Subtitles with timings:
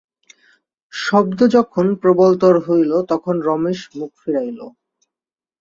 [0.93, 4.59] শব্দ যখন প্রবলতর হইল তখন রমেশ মুখ ফিরাইল।